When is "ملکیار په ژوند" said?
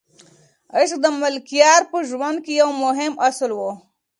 1.21-2.37